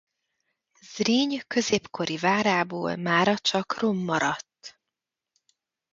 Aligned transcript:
Zriny 0.91 1.41
középkori 1.47 2.17
várából 2.17 2.95
mára 2.95 3.37
csak 3.37 3.79
rom 3.79 3.97
maradt. 3.97 4.79